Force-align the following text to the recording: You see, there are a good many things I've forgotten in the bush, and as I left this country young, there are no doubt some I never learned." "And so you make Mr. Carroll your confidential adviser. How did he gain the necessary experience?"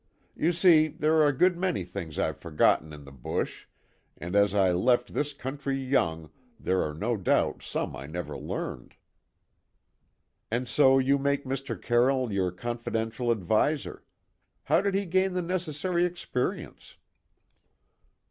You 0.35 0.51
see, 0.51 0.87
there 0.87 1.13
are 1.17 1.27
a 1.27 1.31
good 1.31 1.59
many 1.59 1.83
things 1.85 2.17
I've 2.17 2.39
forgotten 2.39 2.91
in 2.91 3.03
the 3.05 3.11
bush, 3.11 3.67
and 4.17 4.35
as 4.35 4.55
I 4.55 4.71
left 4.71 5.13
this 5.13 5.31
country 5.31 5.77
young, 5.77 6.31
there 6.59 6.81
are 6.81 6.95
no 6.95 7.15
doubt 7.17 7.61
some 7.61 7.95
I 7.95 8.07
never 8.07 8.35
learned." 8.35 8.95
"And 10.49 10.67
so 10.67 10.97
you 10.97 11.19
make 11.19 11.45
Mr. 11.45 11.79
Carroll 11.79 12.33
your 12.33 12.49
confidential 12.51 13.29
adviser. 13.29 14.03
How 14.63 14.81
did 14.81 14.95
he 14.95 15.05
gain 15.05 15.33
the 15.33 15.41
necessary 15.43 16.03
experience?" 16.03 16.97